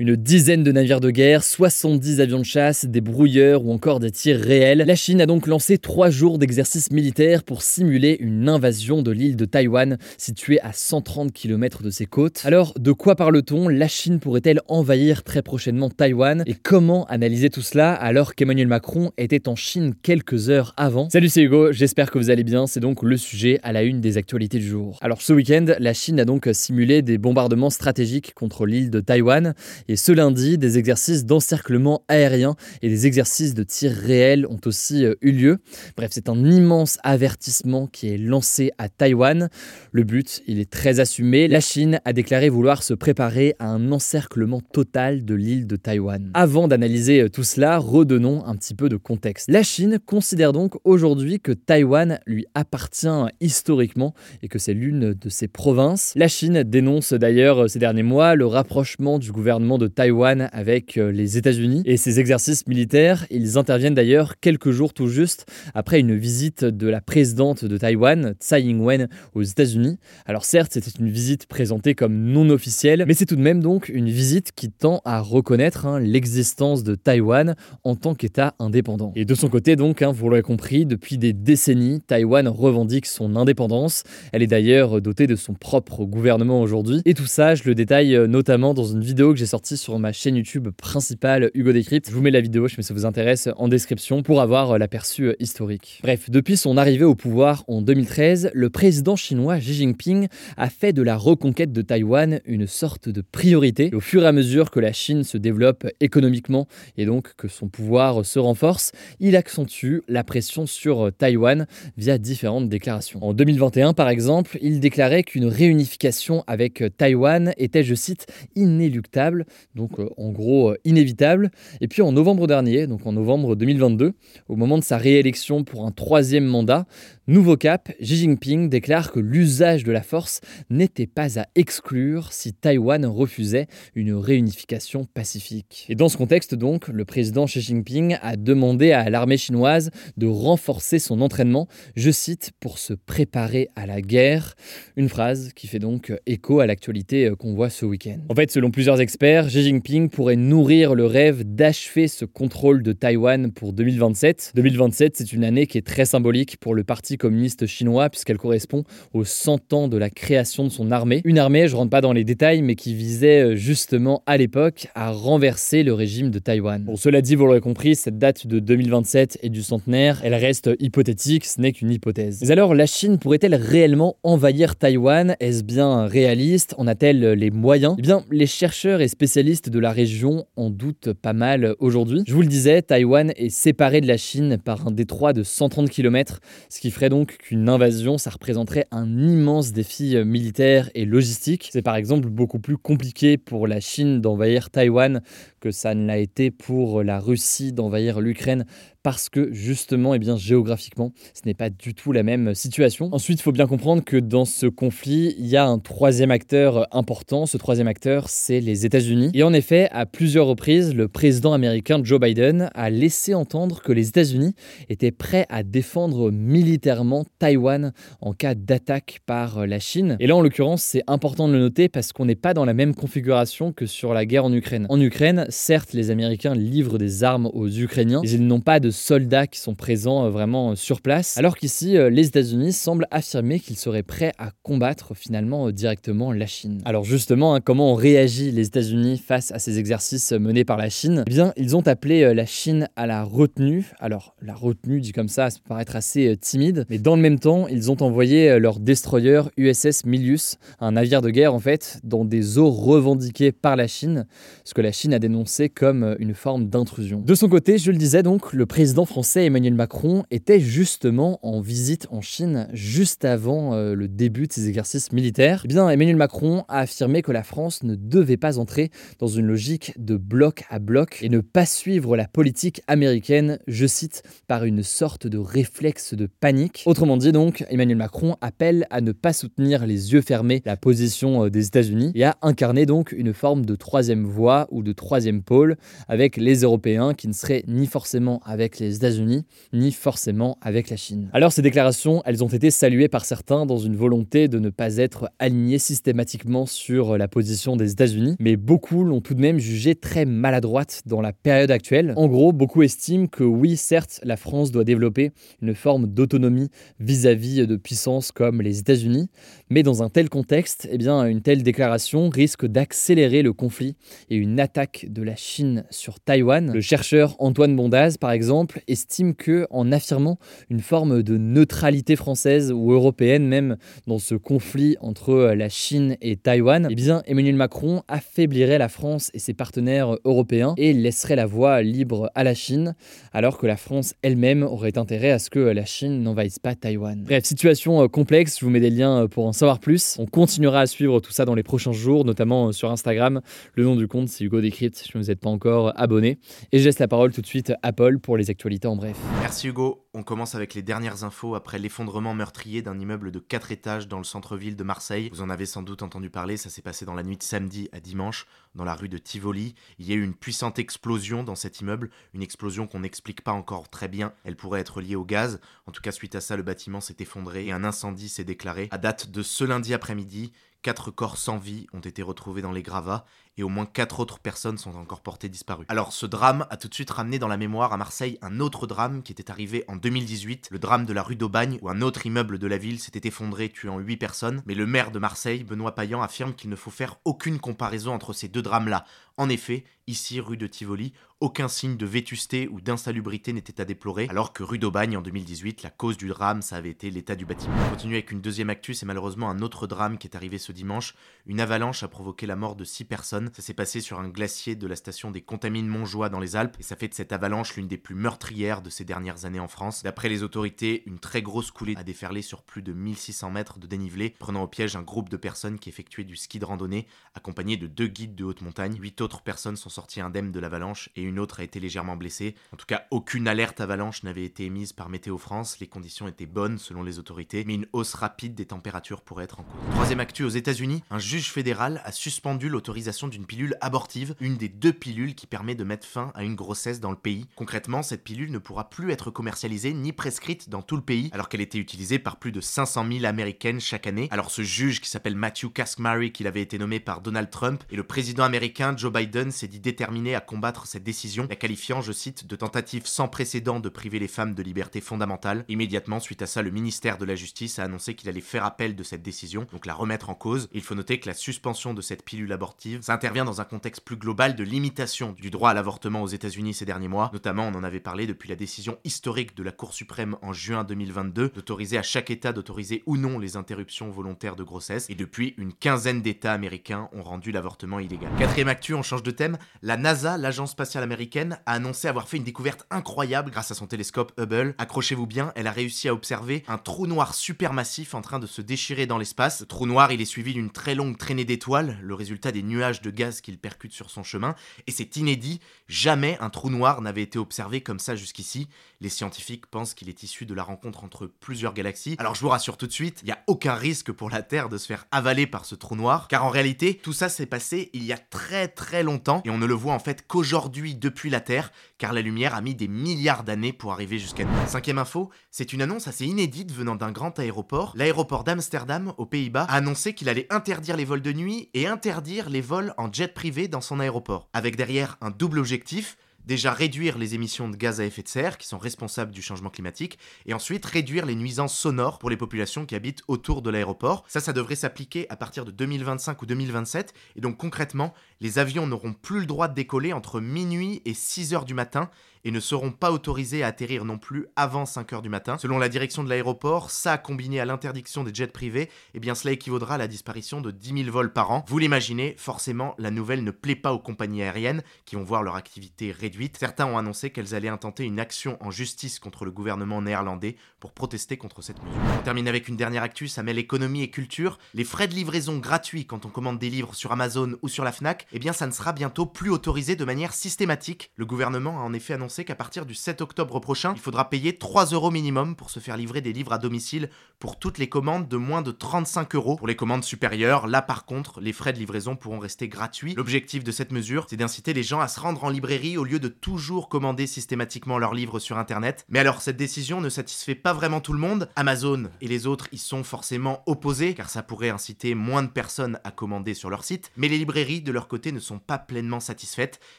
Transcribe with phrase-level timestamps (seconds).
[0.00, 4.10] Une dizaine de navires de guerre, 70 avions de chasse, des brouilleurs ou encore des
[4.10, 4.84] tirs réels.
[4.86, 9.36] La Chine a donc lancé trois jours d'exercices militaires pour simuler une invasion de l'île
[9.36, 12.40] de Taïwan, située à 130 km de ses côtes.
[12.44, 13.68] Alors, de quoi parle-t-on?
[13.68, 16.44] La Chine pourrait-elle envahir très prochainement Taïwan?
[16.46, 21.10] Et comment analyser tout cela alors qu'Emmanuel Macron était en Chine quelques heures avant?
[21.10, 22.66] Salut, c'est Hugo, j'espère que vous allez bien.
[22.66, 24.98] C'est donc le sujet à la une des actualités du jour.
[25.02, 29.52] Alors, ce week-end, la Chine a donc simulé des bombardements stratégiques contre l'île de Taïwan.
[29.90, 35.04] Et ce lundi, des exercices d'encerclement aérien et des exercices de tir réel ont aussi
[35.04, 35.58] euh, eu lieu.
[35.96, 39.48] Bref, c'est un immense avertissement qui est lancé à Taïwan.
[39.90, 41.48] Le but, il est très assumé.
[41.48, 46.30] La Chine a déclaré vouloir se préparer à un encerclement total de l'île de Taïwan.
[46.34, 49.50] Avant d'analyser euh, tout cela, redonnons un petit peu de contexte.
[49.50, 53.08] La Chine considère donc aujourd'hui que Taïwan lui appartient
[53.40, 56.12] historiquement et que c'est l'une de ses provinces.
[56.14, 60.96] La Chine dénonce d'ailleurs euh, ces derniers mois le rapprochement du gouvernement de Taïwan avec
[60.96, 61.82] euh, les États-Unis.
[61.84, 66.86] Et ces exercices militaires, ils interviennent d'ailleurs quelques jours tout juste après une visite de
[66.86, 69.98] la présidente de Taïwan, Tsai Ing-wen, aux États-Unis.
[70.26, 73.88] Alors certes, c'était une visite présentée comme non officielle, mais c'est tout de même donc
[73.88, 79.12] une visite qui tend à reconnaître hein, l'existence de Taïwan en tant qu'État indépendant.
[79.16, 83.34] Et de son côté donc, hein, vous l'aurez compris, depuis des décennies, Taïwan revendique son
[83.34, 84.04] indépendance.
[84.32, 87.00] Elle est d'ailleurs dotée de son propre gouvernement aujourd'hui.
[87.06, 89.98] Et tout ça, je le détaille euh, notamment dans une vidéo que j'ai sortie sur
[89.98, 92.08] ma chaîne YouTube principale Hugo Décrypte.
[92.08, 95.24] Je vous mets la vidéo, je ça vous intéresse, en description pour avoir euh, l'aperçu
[95.24, 96.00] euh, historique.
[96.02, 100.92] Bref, depuis son arrivée au pouvoir en 2013, le président chinois Xi Jinping a fait
[100.92, 103.90] de la reconquête de Taïwan une sorte de priorité.
[103.94, 107.68] au fur et à mesure que la Chine se développe économiquement et donc que son
[107.68, 113.22] pouvoir se renforce, il accentue la pression sur euh, Taïwan via différentes déclarations.
[113.22, 119.44] En 2021, par exemple, il déclarait qu'une réunification avec Taïwan était, je cite, inéluctable
[119.74, 121.50] donc euh, en gros euh, inévitable.
[121.80, 124.12] Et puis en novembre dernier, donc en novembre 2022,
[124.48, 126.86] au moment de sa réélection pour un troisième mandat,
[127.26, 132.52] nouveau cap, Xi Jinping déclare que l'usage de la force n'était pas à exclure si
[132.52, 135.86] Taïwan refusait une réunification pacifique.
[135.88, 140.26] Et dans ce contexte donc, le président Xi Jinping a demandé à l'armée chinoise de
[140.26, 144.54] renforcer son entraînement, je cite, pour se préparer à la guerre.
[144.96, 148.18] Une phrase qui fait donc écho à l'actualité euh, qu'on voit ce week-end.
[148.28, 152.92] En fait, selon plusieurs experts, Xi Jinping pourrait nourrir le rêve d'achever ce contrôle de
[152.92, 154.52] Taïwan pour 2027.
[154.54, 158.84] 2027, c'est une année qui est très symbolique pour le Parti communiste chinois puisqu'elle correspond
[159.14, 161.22] aux 100 ans de la création de son armée.
[161.24, 164.88] Une armée, je rentre pas dans les détails, mais qui visait euh, justement à l'époque
[164.94, 166.82] à renverser le régime de Taïwan.
[166.84, 170.70] Bon, cela dit, vous l'aurez compris, cette date de 2027 et du centenaire, elle reste
[170.80, 172.40] hypothétique, ce n'est qu'une hypothèse.
[172.42, 175.36] Mais alors, la Chine pourrait-elle réellement envahir Taïwan?
[175.40, 176.74] Est-ce bien réaliste?
[176.76, 177.94] En a-t-elle les moyens?
[177.98, 182.24] Eh bien, les chercheurs et spécialistes spécialistes de la région en doutent pas mal aujourd'hui.
[182.26, 185.88] Je vous le disais, Taïwan est séparé de la Chine par un détroit de 130
[185.88, 191.68] km, ce qui ferait donc qu'une invasion, ça représenterait un immense défi militaire et logistique.
[191.70, 195.20] C'est par exemple beaucoup plus compliqué pour la Chine d'envahir Taïwan
[195.60, 198.64] que ça ne l'a été pour la Russie d'envahir l'Ukraine
[199.02, 203.08] parce que justement, et eh bien, géographiquement, ce n'est pas du tout la même situation.
[203.12, 206.86] Ensuite, il faut bien comprendre que dans ce conflit, il y a un troisième acteur
[206.94, 207.46] important.
[207.46, 209.19] Ce troisième acteur, c'est les États-Unis.
[209.34, 213.92] Et en effet, à plusieurs reprises, le président américain Joe Biden a laissé entendre que
[213.92, 214.54] les États-Unis
[214.88, 220.16] étaient prêts à défendre militairement Taïwan en cas d'attaque par la Chine.
[220.20, 222.74] Et là, en l'occurrence, c'est important de le noter parce qu'on n'est pas dans la
[222.74, 224.86] même configuration que sur la guerre en Ukraine.
[224.88, 228.90] En Ukraine, certes, les Américains livrent des armes aux Ukrainiens, mais ils n'ont pas de
[228.90, 233.06] soldats qui sont présents euh, vraiment euh, sur place, alors qu'ici, euh, les États-Unis semblent
[233.10, 236.80] affirmer qu'ils seraient prêts à combattre finalement directement la Chine.
[236.84, 240.88] Alors justement, hein, comment ont réagi les États-Unis face à ces exercices menés par la
[240.88, 243.92] Chine Eh bien, ils ont appelé la Chine à la retenue.
[243.98, 247.38] Alors, la retenue, dit comme ça, ça peut paraître assez timide, mais dans le même
[247.38, 252.24] temps, ils ont envoyé leur destroyer USS Milius, un navire de guerre en fait, dans
[252.24, 254.26] des eaux revendiquées par la Chine,
[254.64, 257.20] ce que la Chine a dénoncé comme une forme d'intrusion.
[257.20, 261.60] De son côté, je le disais donc, le président français Emmanuel Macron était justement en
[261.60, 265.62] visite en Chine juste avant euh, le début de ses exercices militaires.
[265.64, 269.46] Eh bien, Emmanuel Macron a affirmé que la France ne devait pas entrer dans une
[269.46, 274.64] logique de bloc à bloc et ne pas suivre la politique américaine, je cite, par
[274.64, 276.82] une sorte de réflexe de panique.
[276.86, 281.44] Autrement dit donc, Emmanuel Macron appelle à ne pas soutenir les yeux fermés la position
[281.44, 285.42] euh, des États-Unis et à incarner donc une forme de troisième voie ou de troisième
[285.42, 285.76] pôle
[286.08, 290.96] avec les Européens qui ne seraient ni forcément avec les États-Unis ni forcément avec la
[290.96, 291.30] Chine.
[291.32, 294.96] Alors ces déclarations, elles ont été saluées par certains dans une volonté de ne pas
[294.96, 299.94] être alignés systématiquement sur la position des États-Unis, mais beaucoup l'ont tout de même jugée
[299.94, 302.12] très maladroite dans la période actuelle.
[302.16, 305.30] En gros, beaucoup estiment que oui, certes, la France doit développer
[305.62, 309.28] une forme d'autonomie vis-à-vis de puissances comme les États-Unis,
[309.68, 313.96] mais dans un tel contexte, eh bien, une telle déclaration risque d'accélérer le conflit
[314.28, 316.72] et une attaque de la Chine sur Taïwan.
[316.72, 320.38] Le chercheur Antoine Bondaz, par exemple, estime que en affirmant
[320.68, 323.76] une forme de neutralité française ou européenne même
[324.06, 329.30] dans ce conflit entre la Chine et Taïwan, eh bien, Emmanuel Macron affaiblirait la France
[329.34, 332.96] et ses partenaires européens et laisserait la voie libre à la Chine,
[333.32, 337.22] alors que la France elle-même aurait intérêt à ce que la Chine n'envahisse pas Taïwan.
[337.24, 340.16] Bref, situation euh, complexe, je vous mets des liens euh, pour en savoir plus.
[340.18, 343.42] On continuera à suivre tout ça dans les prochains jours, notamment euh, sur Instagram.
[343.74, 346.38] Le nom du compte, c'est Hugo Decrypt, si vous n'êtes pas encore abonné.
[346.72, 349.16] Et je laisse la parole tout de suite à Paul pour les actualités en bref.
[349.40, 350.06] Merci Hugo.
[350.14, 354.18] On commence avec les dernières infos après l'effondrement meurtrier d'un immeuble de 4 étages dans
[354.18, 355.28] le centre-ville de Marseille.
[355.32, 357.88] Vous en avez sans doute entendu parler, ça s'est passé dans la nuit de samedi
[357.92, 359.74] à dimanche, dans la rue de Tivoli.
[359.98, 363.52] Il y a eu une puissante explosion dans cet immeuble, une explosion qu'on n'explique pas
[363.52, 364.32] encore très bien.
[364.44, 365.60] Elle pourrait être liée au gaz.
[365.86, 368.88] En tout cas, suite à ça, le bâtiment s'est effondré et un incendie s'est déclaré.
[368.90, 370.52] À date de ce lundi après-midi,
[370.82, 373.26] Quatre corps sans vie ont été retrouvés dans les gravats
[373.60, 375.84] et au moins quatre autres personnes sont encore portées disparues.
[375.88, 378.86] Alors ce drame a tout de suite ramené dans la mémoire à Marseille un autre
[378.86, 382.24] drame qui était arrivé en 2018, le drame de la rue d'Aubagne où un autre
[382.24, 384.62] immeuble de la ville s'était effondré tuant 8 personnes.
[384.66, 388.32] Mais le maire de Marseille, Benoît Payan, affirme qu'il ne faut faire aucune comparaison entre
[388.32, 389.04] ces deux drames-là.
[389.36, 394.26] En effet, ici, rue de Tivoli, aucun signe de vétusté ou d'insalubrité n'était à déplorer,
[394.28, 397.46] alors que rue d'Aubagne en 2018, la cause du drame, ça avait été l'état du
[397.46, 397.74] bâtiment.
[397.86, 400.72] On continue avec une deuxième actu, c'est malheureusement un autre drame qui est arrivé ce
[400.72, 401.14] dimanche.
[401.46, 403.49] Une avalanche a provoqué la mort de 6 personnes.
[403.52, 406.76] Ça s'est passé sur un glacier de la station des Contamines Montjoie dans les Alpes,
[406.78, 409.68] et ça fait de cette avalanche l'une des plus meurtrières de ces dernières années en
[409.68, 410.02] France.
[410.02, 413.86] D'après les autorités, une très grosse coulée a déferlé sur plus de 1600 mètres de
[413.86, 417.76] dénivelé, prenant au piège un groupe de personnes qui effectuaient du ski de randonnée, accompagné
[417.76, 418.96] de deux guides de haute montagne.
[419.00, 422.54] Huit autres personnes sont sorties indemnes de l'avalanche et une autre a été légèrement blessée.
[422.72, 425.80] En tout cas, aucune alerte avalanche n'avait été émise par Météo France.
[425.80, 429.60] Les conditions étaient bonnes selon les autorités, mais une hausse rapide des températures pourrait être
[429.60, 429.80] en cours.
[429.92, 434.68] Troisième actu aux États-Unis, un juge fédéral a suspendu l'autorisation d'une pilule abortive, une des
[434.68, 437.46] deux pilules qui permet de mettre fin à une grossesse dans le pays.
[437.56, 441.48] Concrètement, cette pilule ne pourra plus être commercialisée ni prescrite dans tout le pays, alors
[441.48, 444.28] qu'elle était utilisée par plus de 500 000 américaines chaque année.
[444.30, 447.96] Alors ce juge qui s'appelle Matthew Kaczmarek, il avait été nommé par Donald Trump, et
[447.96, 452.12] le président américain Joe Biden s'est dit déterminé à combattre cette décision, la qualifiant, je
[452.12, 455.64] cite, de tentative sans précédent de priver les femmes de liberté fondamentale.
[455.68, 458.96] Immédiatement, suite à ça, le ministère de la Justice a annoncé qu'il allait faire appel
[458.96, 460.68] de cette décision, donc la remettre en cause.
[460.72, 464.16] il faut noter que la suspension de cette pilule abortive, intervient dans un contexte plus
[464.16, 467.28] global de limitation du droit à l'avortement aux États-Unis ces derniers mois.
[467.34, 470.84] Notamment, on en avait parlé depuis la décision historique de la Cour suprême en juin
[470.84, 475.04] 2022 d'autoriser à chaque État d'autoriser ou non les interruptions volontaires de grossesse.
[475.10, 478.30] Et depuis, une quinzaine d'États américains ont rendu l'avortement illégal.
[478.38, 479.58] Quatrième actu, on change de thème.
[479.82, 483.86] La NASA, l'agence spatiale américaine, a annoncé avoir fait une découverte incroyable grâce à son
[483.86, 484.74] télescope Hubble.
[484.78, 488.62] Accrochez-vous bien, elle a réussi à observer un trou noir supermassif en train de se
[488.62, 489.60] déchirer dans l'espace.
[489.60, 493.02] Le trou noir, il est suivi d'une très longue traînée d'étoiles, le résultat des nuages
[493.02, 494.54] de gaz qu'il percute sur son chemin.
[494.86, 498.68] Et c'est inédit, jamais un trou noir n'avait été observé comme ça jusqu'ici.
[499.00, 502.16] Les scientifiques pensent qu'il est issu de la rencontre entre plusieurs galaxies.
[502.18, 504.68] Alors je vous rassure tout de suite, il n'y a aucun risque pour la Terre
[504.68, 507.90] de se faire avaler par ce trou noir, car en réalité, tout ça s'est passé
[507.92, 511.30] il y a très très longtemps, et on ne le voit en fait qu'aujourd'hui depuis
[511.30, 514.66] la Terre, car la lumière a mis des milliards d'années pour arriver jusqu'à nous.
[514.66, 517.92] Cinquième info, c'est une annonce assez inédite venant d'un grand aéroport.
[517.96, 522.50] L'aéroport d'Amsterdam, aux Pays-Bas, a annoncé qu'il allait interdire les vols de nuit et interdire
[522.50, 527.16] les vols en jet privé dans son aéroport, avec derrière un double objectif, déjà réduire
[527.16, 530.52] les émissions de gaz à effet de serre qui sont responsables du changement climatique, et
[530.52, 534.24] ensuite réduire les nuisances sonores pour les populations qui habitent autour de l'aéroport.
[534.28, 538.86] Ça, ça devrait s'appliquer à partir de 2025 ou 2027, et donc concrètement, les avions
[538.86, 542.10] n'auront plus le droit de décoller entre minuit et 6 heures du matin,
[542.44, 545.58] et ne seront pas autorisés à atterrir non plus avant 5 heures du matin.
[545.58, 549.52] Selon la direction de l'aéroport, ça combiné à l'interdiction des jets privés, eh bien cela
[549.52, 551.64] équivaudra à la disparition de 10 000 vols par an.
[551.68, 555.56] Vous l'imaginez, forcément, la nouvelle ne plaît pas aux compagnies aériennes qui vont voir leur
[555.56, 556.56] activité réduite réduite.
[556.58, 560.92] Certains ont annoncé qu'elles allaient intenter une action en justice contre le gouvernement néerlandais pour
[560.92, 562.00] protester contre cette mesure.
[562.18, 564.58] On termine avec une dernière actu, ça mêle économie et culture.
[564.74, 567.92] Les frais de livraison gratuits quand on commande des livres sur Amazon ou sur la
[567.92, 571.10] Fnac, eh bien ça ne sera bientôt plus autorisé de manière systématique.
[571.16, 574.56] Le gouvernement a en effet annoncé qu'à partir du 7 octobre prochain, il faudra payer
[574.56, 578.28] 3 euros minimum pour se faire livrer des livres à domicile pour toutes les commandes
[578.28, 579.56] de moins de 35 euros.
[579.56, 583.14] Pour les commandes supérieures, là par contre, les frais de livraison pourront rester gratuits.
[583.14, 586.18] L'objectif de cette mesure, c'est d'inciter les gens à se rendre en librairie au lieu
[586.18, 589.06] de toujours commander systématiquement leurs livres sur internet.
[589.08, 591.48] Mais alors cette décision ne satisfait pas vraiment tout le monde.
[591.56, 595.98] Amazon et les autres y sont forcément opposés car ça pourrait inciter moins de personnes
[596.04, 597.10] à commander sur leur site.
[597.16, 599.80] Mais les librairies de leur côté ne sont pas pleinement satisfaites.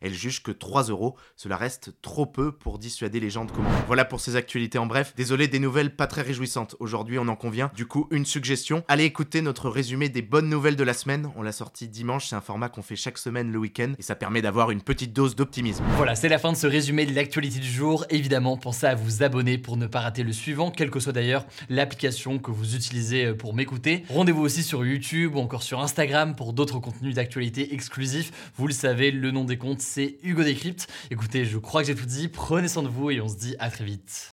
[0.00, 3.76] Elles jugent que 3 euros, cela reste trop peu pour dissuader les gens de commander.
[3.86, 5.12] Voilà pour ces actualités en bref.
[5.14, 6.76] Désolé des nouvelles pas très réjouissantes.
[6.80, 7.70] Aujourd'hui on en convient.
[7.74, 11.30] Du coup une suggestion, allez écouter notre résumé des bonnes nouvelles de la semaine.
[11.36, 14.14] On l'a sorti dimanche, c'est un format qu'on fait chaque semaine le week-end et ça
[14.14, 15.84] permet d'avoir une petite dose d'optimisme.
[15.96, 18.06] Voilà, c'est la fin de ce résumé de l'actualité du jour.
[18.08, 21.44] Évidemment, pensez à vous abonner pour ne pas rater le suivant, quelle que soit d'ailleurs
[21.68, 24.04] l'application que vous utilisez pour m'écouter.
[24.08, 28.32] Rendez-vous aussi sur YouTube ou encore sur Instagram pour d'autres contenus d'actualité exclusifs.
[28.56, 30.86] Vous le savez, le nom des comptes, c'est Hugo Décrypte.
[31.10, 32.28] Écoutez, je crois que j'ai tout dit.
[32.28, 34.35] Prenez soin de vous et on se dit à très vite.